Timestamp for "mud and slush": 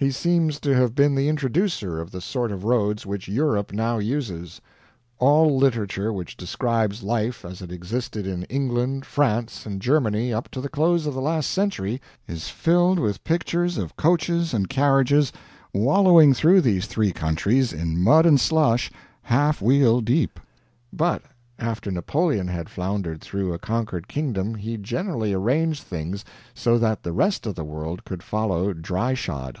18.02-18.90